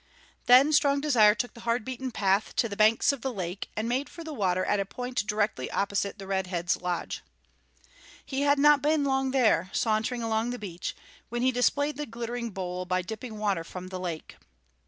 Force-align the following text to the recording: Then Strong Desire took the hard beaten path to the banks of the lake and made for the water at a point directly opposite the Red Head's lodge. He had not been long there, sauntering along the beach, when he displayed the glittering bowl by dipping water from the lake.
Then 0.47 0.73
Strong 0.73 1.01
Desire 1.01 1.35
took 1.35 1.53
the 1.53 1.59
hard 1.61 1.85
beaten 1.85 2.09
path 2.09 2.55
to 2.55 2.67
the 2.67 2.75
banks 2.75 3.11
of 3.13 3.21
the 3.21 3.31
lake 3.31 3.69
and 3.77 3.87
made 3.87 4.09
for 4.09 4.23
the 4.23 4.33
water 4.33 4.65
at 4.65 4.79
a 4.79 4.85
point 4.85 5.27
directly 5.27 5.69
opposite 5.69 6.17
the 6.17 6.25
Red 6.25 6.47
Head's 6.47 6.81
lodge. 6.81 7.21
He 8.25 8.41
had 8.41 8.57
not 8.57 8.81
been 8.81 9.03
long 9.03 9.29
there, 9.29 9.69
sauntering 9.73 10.23
along 10.23 10.49
the 10.49 10.57
beach, 10.57 10.95
when 11.29 11.43
he 11.43 11.51
displayed 11.51 11.97
the 11.97 12.07
glittering 12.07 12.49
bowl 12.49 12.85
by 12.85 13.03
dipping 13.03 13.37
water 13.37 13.63
from 13.63 13.89
the 13.89 13.99
lake. 13.99 14.37